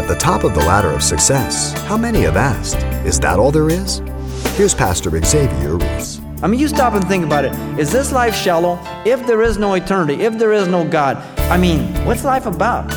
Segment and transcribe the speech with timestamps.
[0.00, 3.50] At the top of the ladder of success, how many have asked, Is that all
[3.50, 3.98] there is?
[4.56, 6.22] Here's Pastor Xavier Reese.
[6.42, 7.52] I mean, you stop and think about it.
[7.78, 8.80] Is this life shallow?
[9.04, 11.18] If there is no eternity, if there is no God,
[11.50, 12.90] I mean, what's life about?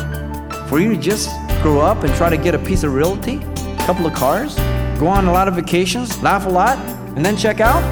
[0.70, 1.28] For you to just
[1.60, 4.56] grow up and try to get a piece of realty, a couple of cars,
[4.98, 6.78] go on a lot of vacations, laugh a lot,
[7.16, 7.84] and then check out?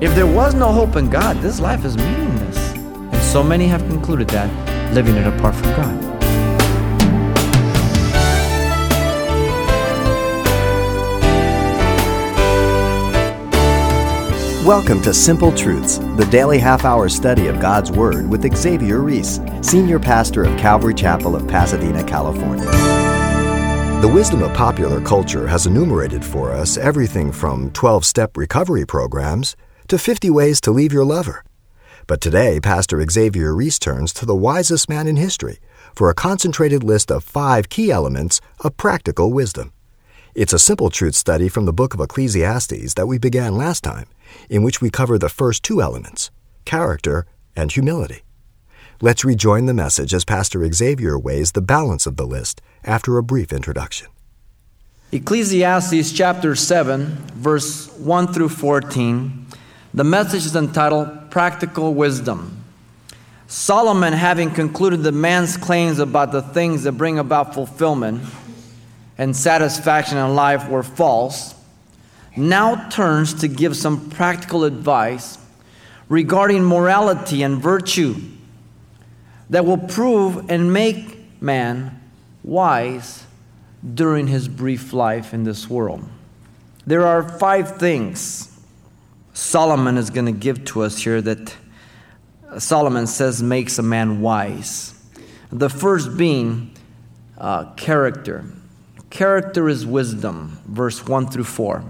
[0.00, 2.74] If there was no hope in God, this life is meaningless.
[2.76, 6.09] And so many have concluded that, living it apart from God.
[14.64, 19.40] Welcome to Simple Truths, the daily half hour study of God's Word with Xavier Reese,
[19.62, 22.66] Senior Pastor of Calvary Chapel of Pasadena, California.
[24.02, 29.56] The wisdom of popular culture has enumerated for us everything from 12 step recovery programs
[29.88, 31.42] to 50 ways to leave your lover.
[32.06, 35.58] But today, Pastor Xavier Reese turns to the wisest man in history
[35.94, 39.72] for a concentrated list of five key elements of practical wisdom.
[40.34, 44.04] It's a simple truth study from the book of Ecclesiastes that we began last time
[44.48, 46.30] in which we cover the first two elements
[46.64, 48.22] character and humility.
[49.00, 53.22] Let's rejoin the message as Pastor Xavier weighs the balance of the list after a
[53.22, 54.08] brief introduction.
[55.12, 59.46] Ecclesiastes chapter 7, verse 1 through 14.
[59.92, 62.62] The message is entitled Practical Wisdom.
[63.48, 68.22] Solomon, having concluded that man's claims about the things that bring about fulfillment
[69.18, 71.54] and satisfaction in life were false,
[72.36, 75.38] now turns to give some practical advice
[76.08, 78.16] regarding morality and virtue
[79.48, 82.00] that will prove and make man
[82.42, 83.24] wise
[83.94, 86.04] during his brief life in this world.
[86.86, 88.46] There are five things
[89.32, 91.56] Solomon is going to give to us here that
[92.58, 94.94] Solomon says makes a man wise.
[95.50, 96.76] The first being
[97.38, 98.44] uh, character.
[99.08, 101.84] Character is wisdom, verse 1 through 4.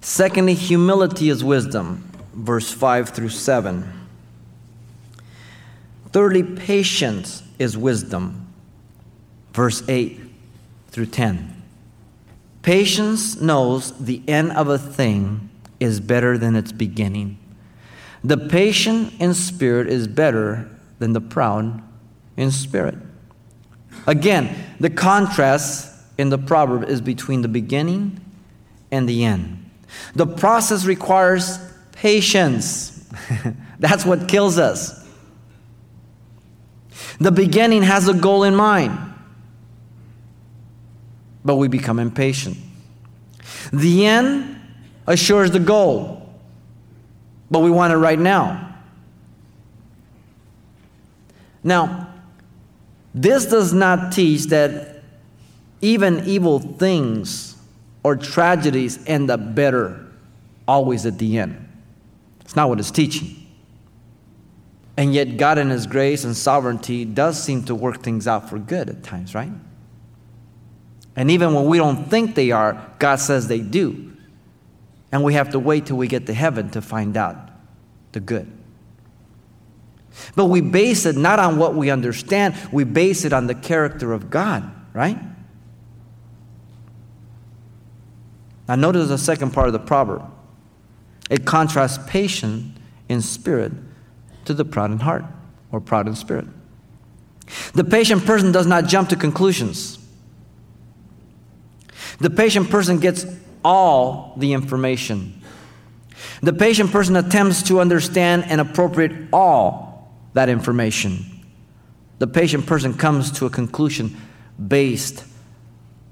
[0.00, 4.00] Secondly, humility is wisdom, verse 5 through 7.
[6.12, 8.48] Thirdly, patience is wisdom,
[9.52, 10.20] verse 8
[10.88, 11.62] through 10.
[12.62, 17.38] Patience knows the end of a thing is better than its beginning.
[18.22, 21.82] The patient in spirit is better than the proud
[22.36, 22.96] in spirit.
[24.06, 28.20] Again, the contrast in the proverb is between the beginning
[28.90, 29.69] and the end.
[30.14, 31.58] The process requires
[31.92, 33.08] patience.
[33.78, 35.06] That's what kills us.
[37.18, 38.98] The beginning has a goal in mind,
[41.44, 42.56] but we become impatient.
[43.72, 44.60] The end
[45.06, 46.28] assures the goal,
[47.50, 48.74] but we want it right now.
[51.62, 52.08] Now,
[53.14, 55.02] this does not teach that
[55.80, 57.49] even evil things
[58.02, 60.06] or tragedies end up better
[60.66, 61.68] always at the end.
[62.40, 63.36] It's not what it's teaching.
[64.96, 68.58] And yet, God, in His grace and sovereignty, does seem to work things out for
[68.58, 69.52] good at times, right?
[71.16, 74.12] And even when we don't think they are, God says they do.
[75.12, 77.50] And we have to wait till we get to heaven to find out
[78.12, 78.50] the good.
[80.34, 84.12] But we base it not on what we understand, we base it on the character
[84.12, 85.18] of God, right?
[88.70, 90.22] Now, notice the second part of the proverb.
[91.28, 93.72] It contrasts patience in spirit
[94.44, 95.24] to the proud in heart
[95.72, 96.44] or proud in spirit.
[97.74, 99.98] The patient person does not jump to conclusions.
[102.20, 103.26] The patient person gets
[103.64, 105.42] all the information.
[106.40, 111.24] The patient person attempts to understand and appropriate all that information.
[112.20, 114.16] The patient person comes to a conclusion
[114.64, 115.24] based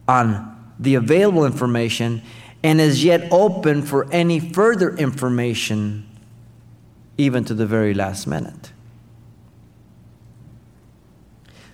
[0.09, 2.23] on the available information
[2.63, 6.09] and is yet open for any further information,
[7.17, 8.73] even to the very last minute.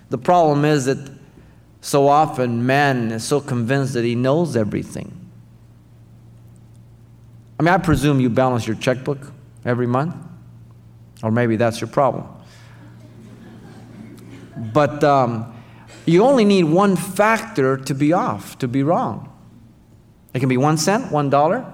[0.09, 1.11] The problem is that
[1.81, 5.11] so often man is so convinced that he knows everything.
[7.59, 9.31] I mean, I presume you balance your checkbook
[9.63, 10.15] every month,
[11.23, 12.27] or maybe that's your problem.
[14.73, 15.53] But um,
[16.05, 19.31] you only need one factor to be off, to be wrong.
[20.35, 21.65] It can be one cent, one dollar,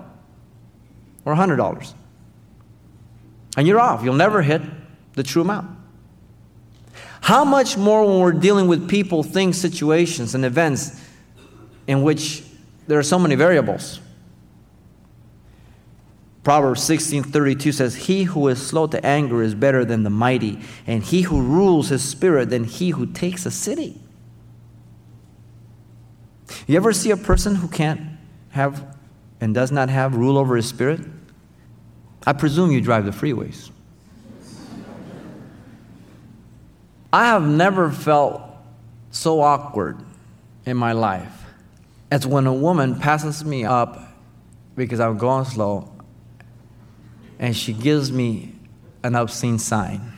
[1.25, 1.96] or a hundred dollars.
[3.58, 4.04] And you're off.
[4.04, 4.62] You'll never hit
[5.16, 5.68] the true amount.
[7.22, 11.02] How much more when we're dealing with people, things, situations, and events
[11.88, 12.44] in which
[12.86, 14.00] there are so many variables?
[16.44, 21.02] Proverbs 16:32 says, "He who is slow to anger is better than the mighty, and
[21.02, 24.00] he who rules his spirit than he who takes a city."
[26.68, 28.11] You ever see a person who can't
[28.51, 28.98] have
[29.39, 31.01] and does not have rule over his spirit?
[32.25, 33.71] I presume you drive the freeways.
[37.12, 38.42] I have never felt
[39.09, 39.98] so awkward
[40.65, 41.44] in my life
[42.09, 44.00] as when a woman passes me up
[44.75, 45.92] because I'm going slow
[47.39, 48.53] and she gives me
[49.03, 50.13] an obscene sign.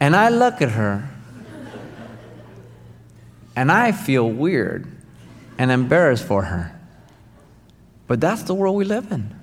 [0.00, 1.08] And I look at her
[3.56, 4.93] and I feel weird
[5.58, 6.78] and embarrassed for her.
[8.06, 9.34] But that's the world we live in.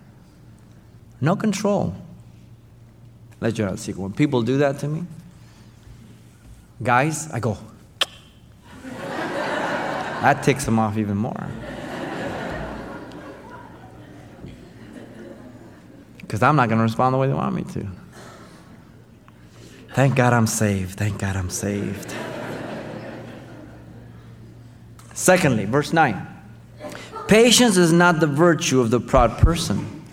[1.19, 1.95] No control.
[3.39, 5.03] Let you know, see, when people do that to me,
[6.81, 7.57] guys, I go.
[8.83, 11.47] that ticks them off even more.
[16.19, 17.87] Because I'm not going to respond the way they want me to.
[19.93, 20.97] Thank God I'm saved.
[20.97, 22.15] Thank God I'm saved.
[25.13, 26.27] Secondly, verse 9
[27.27, 30.03] patience is not the virtue of the proud person.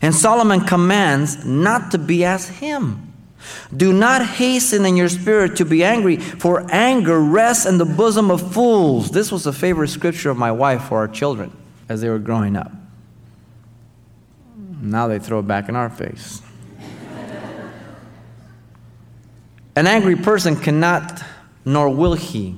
[0.00, 3.12] And Solomon commands not to be as him.
[3.76, 8.30] Do not hasten in your spirit to be angry, for anger rests in the bosom
[8.30, 9.10] of fools.
[9.10, 11.54] This was a favorite scripture of my wife for our children
[11.90, 12.72] as they were growing up.
[14.80, 16.40] Now they throw it back in our face.
[19.76, 21.22] An angry person cannot,
[21.64, 22.56] nor will he,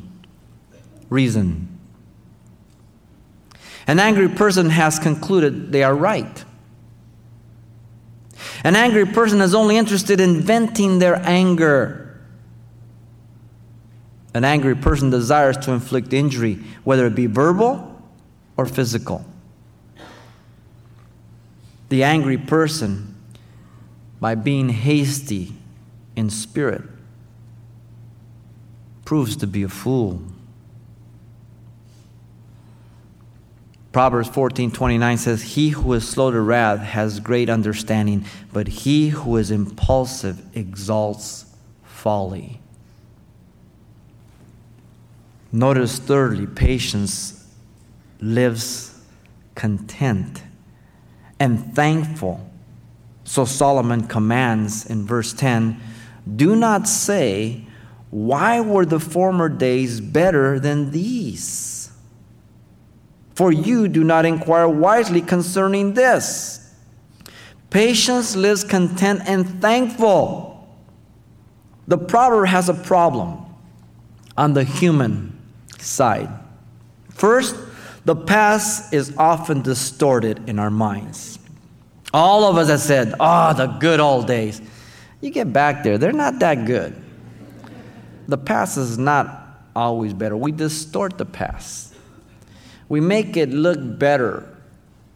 [1.12, 1.68] reason.
[3.86, 6.44] An angry person has concluded they are right.
[8.64, 12.20] An angry person is only interested in venting their anger.
[14.34, 16.54] An angry person desires to inflict injury,
[16.84, 18.00] whether it be verbal
[18.56, 19.24] or physical.
[21.88, 23.14] The angry person,
[24.20, 25.52] by being hasty
[26.16, 26.82] in spirit,
[29.04, 30.22] proves to be a fool.
[33.92, 39.36] Proverbs 14:29 says, "He who is slow to wrath has great understanding, but he who
[39.36, 41.44] is impulsive exalts
[41.84, 42.60] folly."
[45.52, 47.44] Notice thirdly, patience
[48.18, 48.94] lives
[49.54, 50.42] content
[51.38, 52.48] and thankful.
[53.24, 55.76] So Solomon commands in verse 10,
[56.34, 57.66] "Do not say,
[58.10, 61.71] why were the former days better than these?
[63.34, 66.58] For you do not inquire wisely concerning this.
[67.70, 70.68] Patience lives content and thankful.
[71.88, 73.44] The proverb has a problem
[74.36, 75.38] on the human
[75.78, 76.28] side.
[77.10, 77.56] First,
[78.04, 81.38] the past is often distorted in our minds.
[82.12, 84.60] All of us have said, oh, the good old days.
[85.20, 87.02] You get back there, they're not that good
[88.28, 90.36] the past is not always better.
[90.36, 91.91] We distort the past,
[92.92, 94.46] we make it look better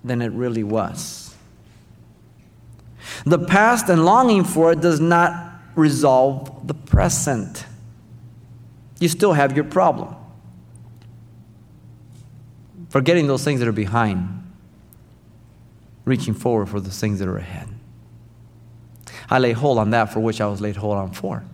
[0.03, 1.35] than it really was.
[3.27, 7.67] The past and longing for it does not resolve the present.
[8.99, 10.17] You still have your problem.
[12.89, 14.51] Forgetting those things that are behind,
[16.07, 17.69] reaching forward for the things that are ahead.
[19.29, 21.45] I lay hold on that for which I was laid hold on for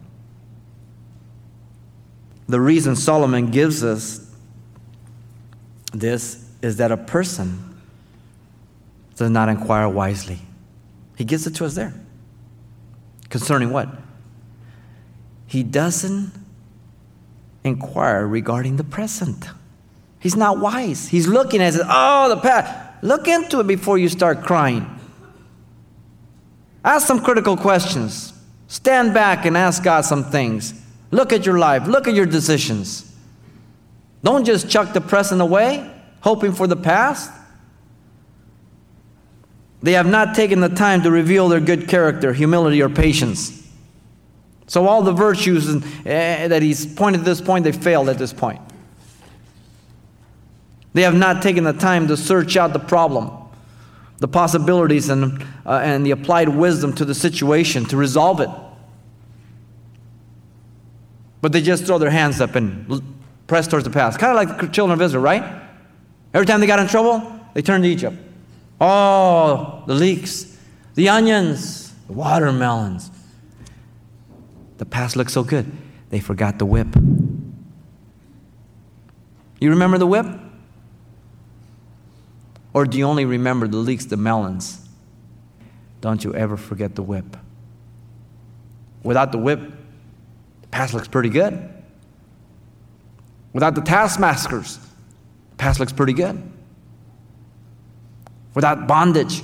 [2.46, 4.21] the reason Solomon gives us
[5.92, 7.80] this is that a person
[9.16, 10.38] does not inquire wisely.
[11.16, 11.92] He gives it to us there.
[13.28, 13.88] Concerning what?
[15.46, 16.32] He doesn't
[17.64, 19.48] inquire regarding the present.
[20.18, 21.08] He's not wise.
[21.08, 23.02] He's looking at it, oh, the past.
[23.02, 24.86] Look into it before you start crying.
[26.84, 28.32] Ask some critical questions.
[28.66, 30.74] Stand back and ask God some things.
[31.10, 33.11] Look at your life, look at your decisions.
[34.22, 37.30] Don't just chuck the present away, hoping for the past.
[39.82, 43.58] They have not taken the time to reveal their good character, humility, or patience.
[44.68, 48.32] So, all the virtues uh, that he's pointed at this point, they failed at this
[48.32, 48.60] point.
[50.94, 53.30] They have not taken the time to search out the problem,
[54.18, 58.50] the possibilities, and, uh, and the applied wisdom to the situation to resolve it.
[61.40, 63.02] But they just throw their hands up and
[63.52, 64.18] press towards the past.
[64.18, 65.44] Kind of like the children of Israel, right?
[66.32, 68.16] Every time they got in trouble, they turned to Egypt.
[68.80, 70.56] Oh, the leeks,
[70.94, 73.10] the onions, the watermelons.
[74.78, 75.70] The past looks so good.
[76.08, 76.96] They forgot the whip.
[79.60, 80.24] You remember the whip?
[82.72, 84.88] Or do you only remember the leeks, the melons?
[86.00, 87.36] Don't you ever forget the whip.
[89.02, 89.60] Without the whip,
[90.62, 91.68] the past looks pretty good.
[93.52, 94.78] Without the taskmasters,
[95.50, 96.42] the past looks pretty good.
[98.54, 99.42] Without bondage,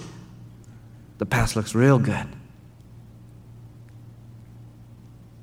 [1.18, 2.26] the past looks real good.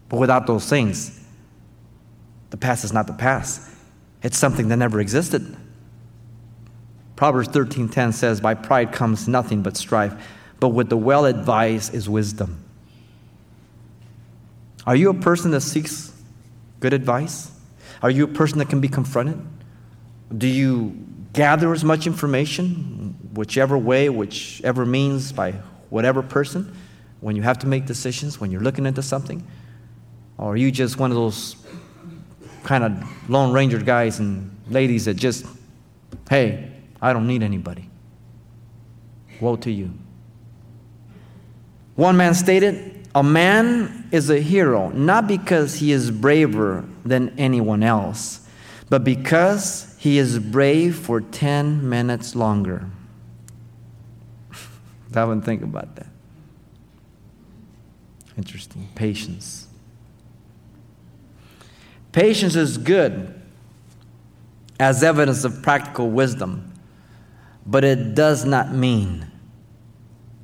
[0.10, 1.20] But without those things,
[2.50, 3.70] the past is not the past.
[4.22, 5.58] It's something that never existed.
[7.16, 10.14] Proverbs 13:10 says, "By pride comes nothing but strife,
[10.60, 12.64] but with the well advised is wisdom."
[14.86, 16.12] Are you a person that seeks
[16.80, 17.52] good advice?
[18.06, 19.42] Are you a person that can be confronted?
[20.38, 20.96] Do you
[21.34, 25.54] gather as much information, whichever way, whichever means, by
[25.90, 26.72] whatever person,
[27.22, 29.44] when you have to make decisions, when you're looking into something?
[30.38, 31.56] Or are you just one of those
[32.64, 35.48] kind of Lone Ranger guys and ladies that just,
[36.30, 37.90] hey, I don't need anybody?
[39.42, 39.92] Woe to you.
[41.96, 47.82] One man stated, A man is a hero not because he is braver than anyone
[47.82, 48.46] else,
[48.90, 52.90] but because he is brave for 10 minutes longer.
[55.10, 56.08] Stop and think about that.
[58.38, 58.90] Interesting.
[58.96, 59.68] Patience.
[62.12, 63.34] Patience is good
[64.78, 66.74] as evidence of practical wisdom,
[67.66, 69.32] but it does not mean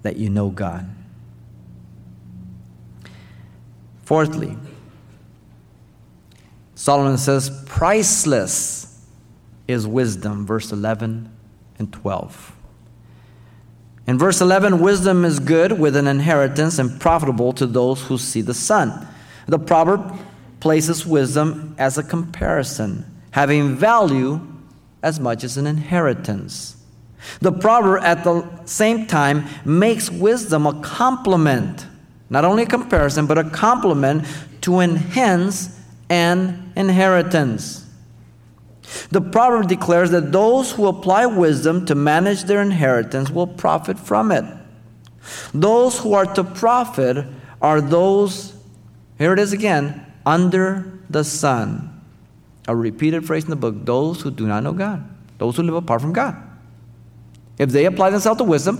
[0.04, 0.88] that you know God.
[4.12, 4.58] Fourthly,
[6.75, 9.08] Solomon says, priceless
[9.70, 11.32] is wisdom, verse 11
[11.80, 12.53] and 12.
[14.08, 18.41] In verse 11, wisdom is good with an inheritance and profitable to those who see
[18.41, 19.08] the sun.
[19.48, 20.20] The proverb
[20.60, 24.46] places wisdom as a comparison, having value
[25.01, 26.75] as much as an inheritance.
[27.39, 31.86] The proverb at the same time makes wisdom a complement,
[32.32, 34.26] not only a comparison, but a complement
[34.62, 35.78] to enhance
[36.10, 37.86] an inheritance.
[39.10, 44.32] The proverb declares that those who apply wisdom to manage their inheritance will profit from
[44.32, 44.46] it.
[45.54, 47.26] Those who are to profit
[47.62, 48.54] are those,
[49.18, 52.02] here it is again, under the sun.
[52.70, 55.04] A repeated phrase in the book those who do not know God,
[55.38, 56.38] those who live apart from God.
[57.58, 58.80] If they apply themselves to wisdom,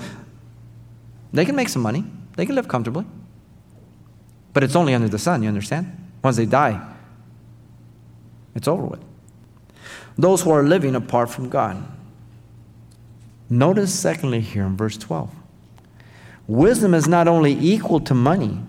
[1.34, 2.06] they can make some money,
[2.38, 3.06] they can live comfortably.
[4.54, 5.98] But it's only under the sun, you understand?
[6.24, 6.82] Once they die,
[8.56, 9.04] it's over with.
[10.18, 11.84] Those who are living apart from God.
[13.50, 15.30] Notice, secondly, here in verse 12
[16.48, 18.60] wisdom is not only equal to money,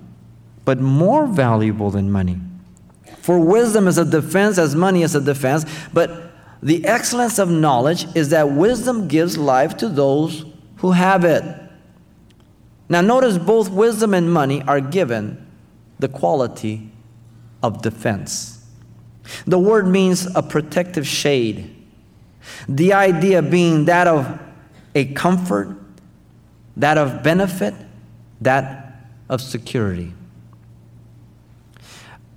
[0.64, 2.38] but more valuable than money.
[3.18, 8.06] For wisdom is a defense as money is a defense, but the excellence of knowledge
[8.14, 10.44] is that wisdom gives life to those
[10.76, 11.42] who have it.
[12.88, 15.44] Now, notice both wisdom and money are given
[16.02, 16.90] the quality
[17.62, 18.66] of defense.
[19.46, 21.74] The word means a protective shade,
[22.68, 24.40] the idea being that of
[24.96, 25.78] a comfort,
[26.76, 27.74] that of benefit,
[28.40, 30.12] that of security.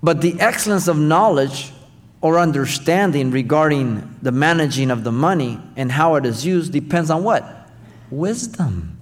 [0.03, 1.74] But the excellence of knowledge
[2.22, 7.24] or understanding regarding the managing of the money and how it is used depends on
[7.24, 7.67] what?
[8.12, 9.00] Wisdom.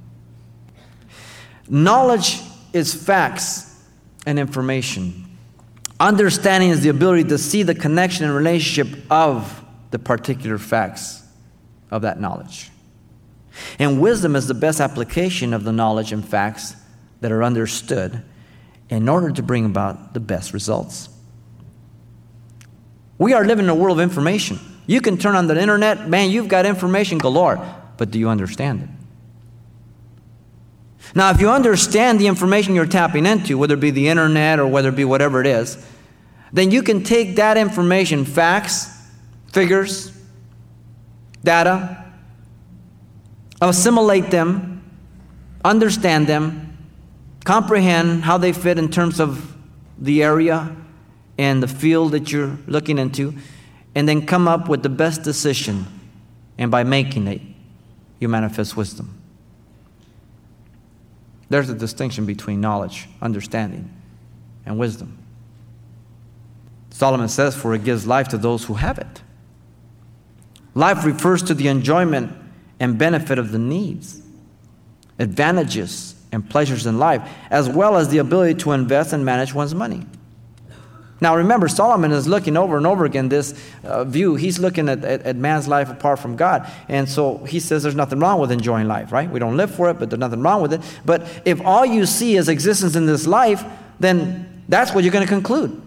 [1.68, 2.40] Knowledge
[2.72, 3.73] is facts
[4.26, 5.26] and information.
[6.00, 11.24] Understanding is the ability to see the connection and relationship of the particular facts
[11.92, 12.72] of that knowledge.
[13.80, 16.76] And wisdom is the best application of the knowledge and facts
[17.22, 18.24] that are understood
[18.90, 21.10] in order to bring about the best results.
[23.18, 24.60] We are living in a world of information.
[24.86, 27.64] You can turn on the internet, man, you've got information galore,
[27.98, 28.90] but do you understand it?
[31.16, 34.68] Now, if you understand the information you're tapping into, whether it be the internet or
[34.68, 35.84] whether it be whatever it is,
[36.52, 38.90] then you can take that information, facts,
[39.52, 40.12] figures,
[41.44, 42.04] data,
[43.62, 44.84] assimilate them,
[45.64, 46.78] understand them,
[47.44, 49.56] comprehend how they fit in terms of
[49.98, 50.76] the area
[51.38, 53.34] and the field that you're looking into,
[53.96, 55.86] and then come up with the best decision.
[56.58, 57.42] And by making it,
[58.20, 59.23] you manifest wisdom.
[61.54, 63.88] There's a distinction between knowledge, understanding,
[64.66, 65.20] and wisdom.
[66.90, 69.22] Solomon says, For it gives life to those who have it.
[70.74, 72.36] Life refers to the enjoyment
[72.80, 74.20] and benefit of the needs,
[75.20, 79.76] advantages, and pleasures in life, as well as the ability to invest and manage one's
[79.76, 80.08] money.
[81.24, 84.36] Now, remember, Solomon is looking over and over again this uh, view.
[84.36, 86.70] He's looking at, at, at, man's life apart from God.
[86.90, 89.30] And so he says there's nothing wrong with enjoying life, right?
[89.30, 90.82] We don't live for it, but there's nothing wrong with it.
[91.06, 93.64] But if all you see is existence in this life,
[94.02, 95.82] then that's what you're going to conclude.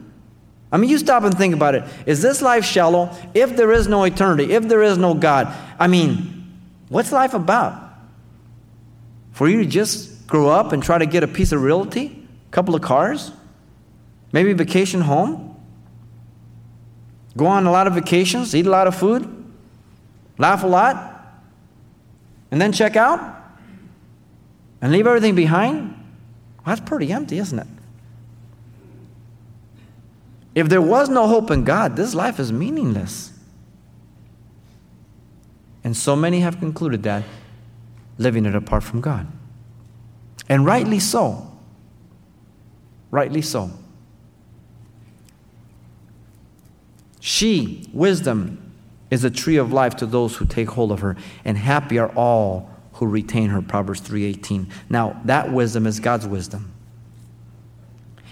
[0.73, 1.85] I mean, you stop and think about it.
[2.07, 3.14] Is this life shallow?
[3.35, 6.50] If there is no eternity, if there is no God, I mean,
[6.88, 7.78] what's life about?
[9.33, 12.50] For you to just grow up and try to get a piece of realty, a
[12.52, 13.33] couple of cars,
[14.37, 15.57] maybe vacation home,
[17.38, 19.26] go on a lot of vacations, eat a lot of food,
[20.37, 21.40] laugh a lot,
[22.50, 23.19] and then check out
[24.83, 25.88] and leave everything behind?
[26.59, 27.66] Well, that's pretty empty, isn't it?
[30.55, 33.33] If there was no hope in God, this life is meaningless.
[35.83, 37.25] And so many have concluded that
[38.19, 39.26] living it apart from God.
[40.47, 41.59] And rightly so.
[43.11, 43.71] Rightly so.
[47.26, 48.73] She, wisdom,
[49.11, 52.11] is a tree of life to those who take hold of her, and happy are
[52.11, 53.61] all who retain her.
[53.61, 54.68] Proverbs 3:18.
[54.88, 56.71] Now, that wisdom is God's wisdom.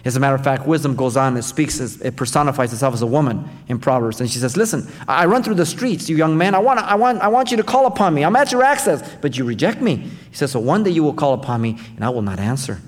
[0.04, 3.06] As a matter of fact, wisdom goes on, it speaks, it personifies itself as a
[3.06, 4.20] woman in Proverbs.
[4.20, 6.54] And she says, Listen, I run through the streets, you young man.
[6.54, 8.24] I want, I, want, I want you to call upon me.
[8.24, 9.96] I'm at your access, but you reject me.
[9.96, 12.80] He says, So one day you will call upon me, and I will not answer.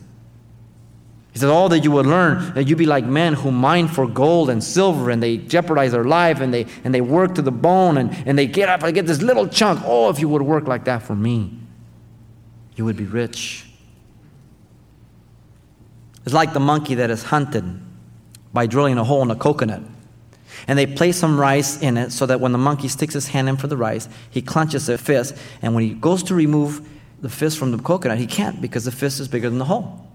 [1.37, 4.07] He says, All that you would learn, that you'd be like men who mine for
[4.07, 7.53] gold and silver, and they jeopardize their life, and they, and they work to the
[7.53, 9.83] bone, and, and they get up and get this little chunk.
[9.85, 11.53] Oh, if you would work like that for me,
[12.75, 13.67] you would be rich.
[16.25, 17.83] It's like the monkey that is hunted
[18.55, 19.83] by drilling a hole in a coconut.
[20.67, 23.47] And they place some rice in it so that when the monkey sticks his hand
[23.51, 25.37] in for the rice, he clenches a fist.
[25.61, 26.89] And when he goes to remove
[27.21, 30.06] the fist from the coconut, he can't because the fist is bigger than the hole.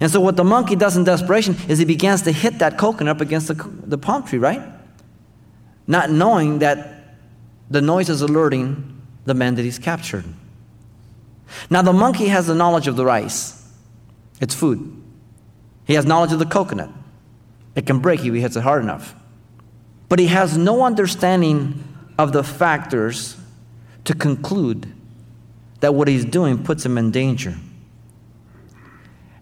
[0.00, 3.16] And so, what the monkey does in desperation is he begins to hit that coconut
[3.16, 4.62] up against the, the palm tree, right?
[5.86, 7.16] Not knowing that
[7.70, 10.24] the noise is alerting the man that he's captured.
[11.70, 13.66] Now, the monkey has the knowledge of the rice,
[14.40, 14.94] it's food.
[15.86, 16.90] He has knowledge of the coconut.
[17.74, 19.14] It can break if he hits it hard enough.
[20.10, 21.82] But he has no understanding
[22.18, 23.36] of the factors
[24.04, 24.92] to conclude
[25.80, 27.54] that what he's doing puts him in danger.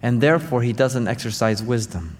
[0.01, 2.17] And therefore, he doesn't exercise wisdom.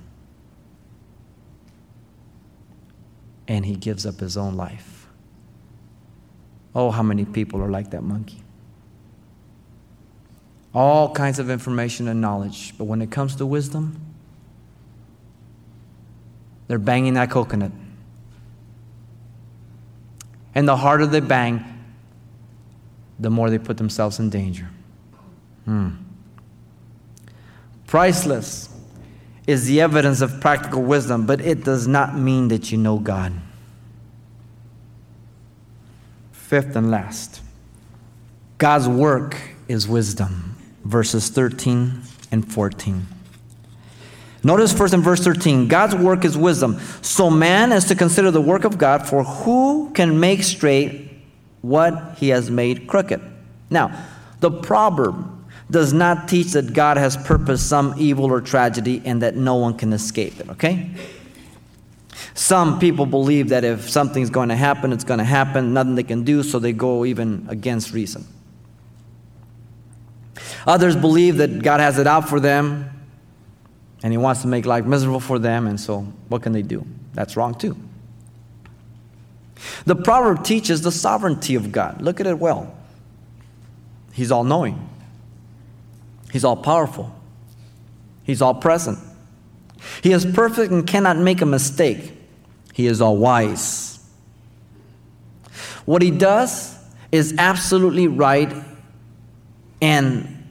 [3.48, 5.08] And he gives up his own life.
[6.76, 8.44] Oh, how many people are like that monkey?
[10.74, 14.00] All kinds of information and knowledge, but when it comes to wisdom,
[16.68, 17.72] they're banging that coconut.
[20.54, 21.64] And the harder they bang,
[23.20, 24.70] the more they put themselves in danger.
[25.66, 25.92] Hmm.
[27.88, 28.70] Priceless
[29.48, 33.34] is the evidence of practical wisdom, but it does not mean that you know God.
[36.34, 37.42] Fifth and last,
[38.58, 40.56] God's work is wisdom.
[40.84, 43.08] Verses 13 and 14.
[44.44, 46.80] Notice first in verse 13 God's work is wisdom.
[47.02, 51.10] So man is to consider the work of God, for who can make straight
[51.62, 53.22] what he has made crooked?
[53.70, 54.06] Now,
[54.40, 55.37] the proverb
[55.70, 59.78] does not teach that God has purposed some evil or tragedy and that no one
[59.78, 60.90] can escape it, okay?
[62.34, 66.04] Some people believe that if something's going to happen, it's going to happen, nothing they
[66.04, 68.26] can do, so they go even against reason.
[70.66, 72.90] Others believe that God has it out for them,
[74.04, 76.86] and he wants to make life miserable for them, and so what can they do?
[77.14, 77.76] That's wrong too.
[79.86, 82.02] The proverb teaches the sovereignty of God.
[82.02, 82.76] Look at it well.
[84.14, 84.88] He's all knowing,
[86.38, 87.12] He's all powerful,
[88.22, 89.00] He's all present.
[90.04, 92.14] He is perfect and cannot make a mistake.
[92.74, 94.08] He is all wise.
[95.86, 96.78] What He does
[97.12, 98.54] is absolutely right
[99.82, 100.48] and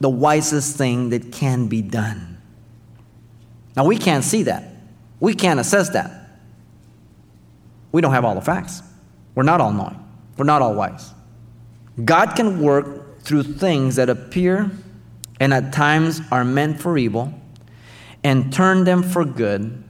[0.00, 2.38] the wisest thing that can be done.
[3.76, 4.64] Now, we can't see that.
[5.20, 6.30] We can't assess that.
[7.92, 8.80] We don't have all the facts.
[9.34, 10.02] We're not all knowing.
[10.38, 11.12] We're not all wise.
[12.02, 14.70] God can work through things that appear
[15.40, 17.32] and at times are meant for evil
[18.24, 19.84] and turn them for good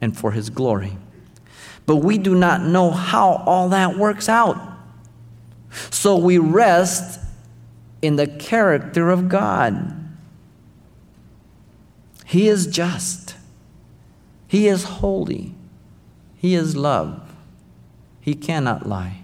[0.00, 0.96] and for His glory.
[1.86, 4.56] But we do not know how all that works out.
[5.90, 7.20] So we rest
[8.00, 9.92] in the character of God.
[12.24, 13.36] He is just.
[14.46, 15.54] He is holy.
[16.36, 17.34] He is love.
[18.20, 19.20] He cannot lie.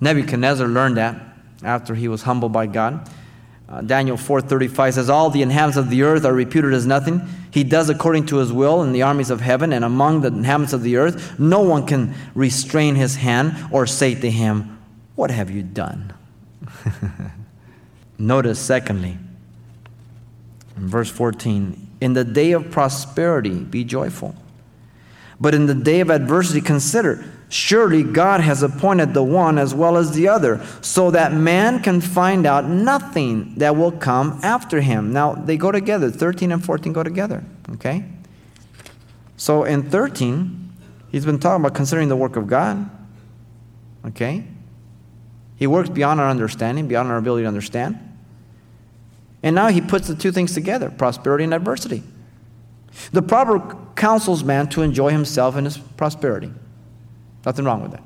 [0.00, 1.20] Nebuchadnezzar learned that
[1.62, 3.08] after he was humbled by God.
[3.68, 7.22] Uh, Daniel 4:35 says all the inhabitants of the earth are reputed as nothing.
[7.50, 10.72] He does according to his will in the armies of heaven and among the inhabitants
[10.72, 11.38] of the earth.
[11.38, 14.78] No one can restrain his hand or say to him,
[15.14, 16.12] "What have you done?"
[18.18, 19.16] Notice secondly,
[20.76, 24.34] in verse 14, in the day of prosperity, be joyful.
[25.40, 27.24] But in the day of adversity, consider
[27.54, 32.00] surely God has appointed the one as well as the other, so that man can
[32.00, 35.12] find out nothing that will come after him.
[35.12, 36.10] Now, they go together.
[36.10, 38.04] 13 and 14 go together, okay?
[39.36, 40.72] So in 13,
[41.12, 42.90] he's been talking about considering the work of God,
[44.06, 44.44] okay?
[45.54, 48.00] He works beyond our understanding, beyond our ability to understand.
[49.44, 52.02] And now he puts the two things together prosperity and adversity.
[53.12, 56.50] The proverb counsels man to enjoy himself in his prosperity.
[57.44, 58.02] Nothing wrong with that.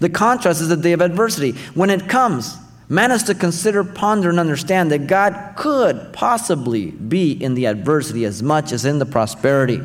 [0.00, 1.52] The contrast is the day of adversity.
[1.74, 2.56] When it comes,
[2.88, 8.24] man is to consider, ponder, and understand that God could possibly be in the adversity
[8.24, 9.80] as much as in the prosperity.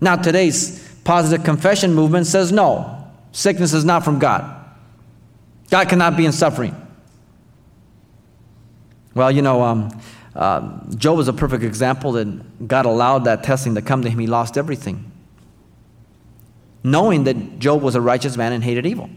[0.00, 4.52] Now, today's positive confession movement says no, sickness is not from God.
[5.70, 6.74] God cannot be in suffering.
[9.14, 10.00] Well, you know, um,
[10.34, 14.18] uh, Job is a perfect example that God allowed that testing to come to him.
[14.18, 15.10] He lost everything,
[16.82, 19.10] knowing that Job was a righteous man and hated evil.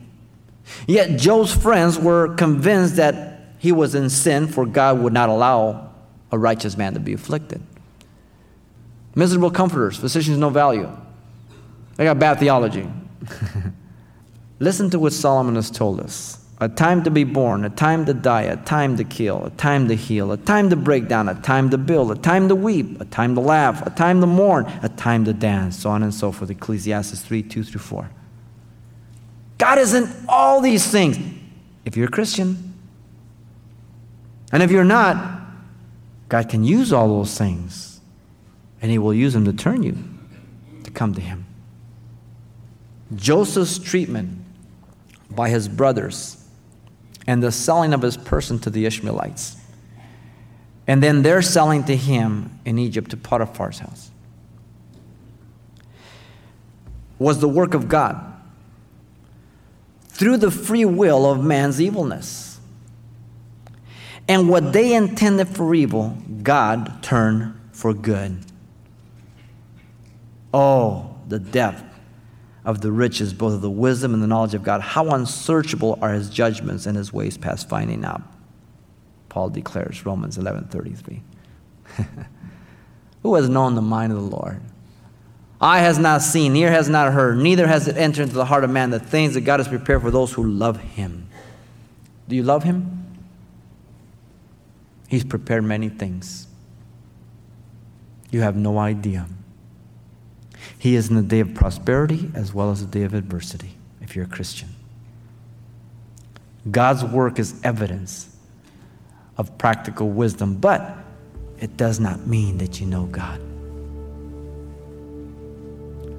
[0.87, 5.91] Yet Job's friends were convinced that he was in sin, for God would not allow
[6.31, 7.61] a righteous man to be afflicted.
[9.15, 10.89] Miserable comforters, physicians no value.
[11.95, 12.87] They got bad theology.
[14.59, 18.13] Listen to what Solomon has told us a time to be born, a time to
[18.13, 21.35] die, a time to kill, a time to heal, a time to break down, a
[21.41, 24.65] time to build, a time to weep, a time to laugh, a time to mourn,
[24.83, 26.49] a time to dance, so on and so forth.
[26.49, 28.09] Ecclesiastes 3 2 through 4.
[29.57, 31.17] God is in all these things
[31.85, 32.73] if you're a Christian.
[34.51, 35.41] And if you're not,
[36.27, 38.01] God can use all those things,
[38.81, 39.97] and He will use them to turn you
[40.83, 41.45] to come to Him.
[43.15, 44.39] Joseph's treatment
[45.29, 46.38] by his brothers
[47.29, 49.55] and the selling of his person to the Ishmaelites.
[50.87, 54.09] And then they're selling to him in Egypt to Potiphar's house.
[57.19, 58.33] Was the work of God
[60.07, 62.59] through the free will of man's evilness.
[64.27, 68.39] And what they intended for evil, God turned for good.
[70.51, 71.83] Oh, the depth
[72.69, 74.81] of the riches, both of the wisdom and the knowledge of God.
[74.81, 78.21] How unsearchable are his judgments and his ways past finding out.
[79.27, 81.21] Paul declares, Romans 11:33.
[83.23, 84.61] Who has known the mind of the Lord?
[85.59, 88.63] Eye has not seen, ear has not heard, neither has it entered into the heart
[88.63, 91.27] of man the things that God has prepared for those who love him.
[92.27, 93.03] Do you love him?
[95.07, 96.47] He's prepared many things.
[98.29, 99.25] You have no idea.
[100.79, 104.15] He is in the day of prosperity as well as the day of adversity, if
[104.15, 104.69] you're a Christian.
[106.71, 108.33] God's work is evidence
[109.37, 110.97] of practical wisdom, but
[111.59, 113.41] it does not mean that you know God.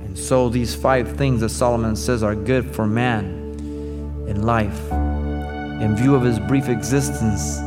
[0.03, 3.25] And so, these five things that Solomon says are good for man
[4.29, 7.59] in life, in view of his brief existence,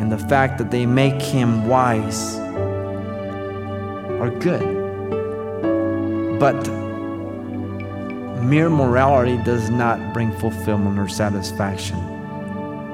[0.00, 2.36] and the fact that they make him wise,
[4.20, 4.79] are good.
[6.40, 6.56] But
[8.42, 11.98] mere morality does not bring fulfillment or satisfaction,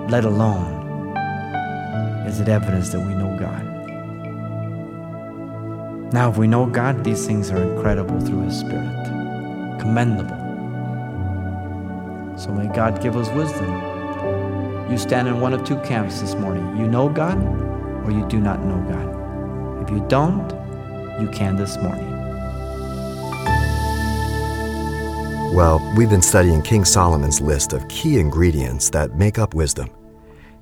[0.09, 0.75] let alone
[2.27, 3.63] is it evidence that we know God.
[6.13, 9.07] Now, if we know God, these things are incredible through His Spirit,
[9.81, 10.37] commendable.
[12.37, 13.71] So may God give us wisdom.
[14.91, 16.77] You stand in one of two camps this morning.
[16.79, 17.39] You know God
[18.05, 19.85] or you do not know God.
[19.85, 20.51] If you don't,
[21.21, 22.16] you can this morning.
[25.57, 29.89] Well, we've been studying King Solomon's list of key ingredients that make up wisdom.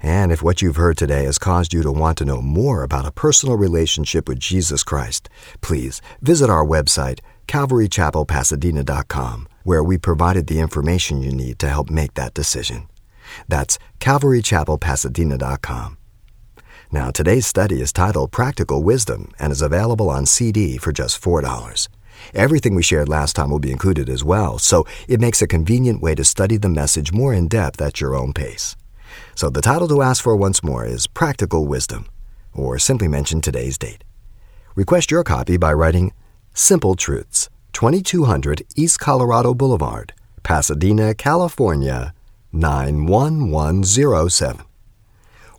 [0.01, 3.05] And if what you've heard today has caused you to want to know more about
[3.05, 5.29] a personal relationship with Jesus Christ,
[5.61, 12.15] please visit our website, calvarychapelpasadena.com, where we provided the information you need to help make
[12.15, 12.89] that decision.
[13.49, 15.99] That's calvarychapelpasadena.com.
[16.93, 21.89] Now, today's study is titled Practical Wisdom and is available on CD for just $4.
[22.33, 26.01] Everything we shared last time will be included as well, so it makes a convenient
[26.01, 28.77] way to study the message more in depth at your own pace.
[29.35, 32.07] So the title to ask for once more is Practical Wisdom,
[32.53, 34.05] or simply mention today's date.
[34.75, 36.13] Request your copy by writing
[36.53, 42.15] Simple Truths, 2200 East Colorado Boulevard, Pasadena, California,
[42.53, 44.61] 91107.